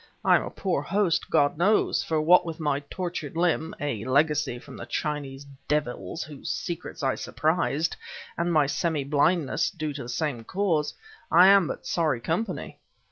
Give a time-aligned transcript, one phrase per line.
[0.25, 4.57] I am a poor host, God knows; for what with my tortured limb, a legacy
[4.57, 7.95] from the Chinese devils whose secrets I surprised,
[8.35, 10.95] and my semi blindness, due to the same cause,
[11.31, 12.79] I am but sorry company."